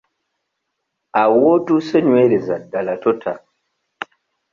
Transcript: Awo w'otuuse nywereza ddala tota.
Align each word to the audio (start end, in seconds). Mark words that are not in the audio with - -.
Awo 1.21 1.35
w'otuuse 1.43 1.97
nywereza 2.05 2.55
ddala 2.63 2.93
tota. 3.03 3.33